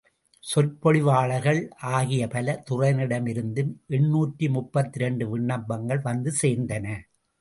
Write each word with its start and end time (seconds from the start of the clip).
சொற் 0.43 0.71
பொழிவாளர்கள் 0.81 1.59
ஆகிய 1.91 2.27
பல 2.27 2.63
துறையினரிடமிருந்தும் 2.69 3.71
எண்ணூற்று 3.89 4.49
முப்பத்திரண்டு 4.49 5.27
விண்ணப்பங்கள் 5.29 6.01
வந்து 6.01 6.33
சேர்ந்தன. 6.41 6.87